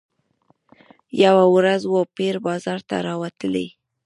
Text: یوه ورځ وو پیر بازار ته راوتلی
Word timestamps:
یوه 1.23 1.45
ورځ 1.55 1.81
وو 1.91 2.01
پیر 2.17 2.35
بازار 2.45 2.79
ته 2.89 2.95
راوتلی 3.07 3.67